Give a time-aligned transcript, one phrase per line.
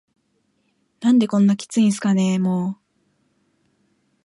[1.01, 2.91] 「何でこんなキツいんすかねぇ～も～…」